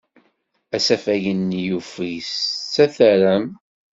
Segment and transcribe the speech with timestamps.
[0.75, 2.23] Asafag-nni yufeg
[2.73, 3.45] s ataram.